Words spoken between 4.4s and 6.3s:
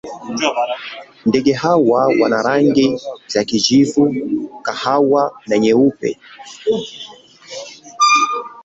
kahawa na nyeupe.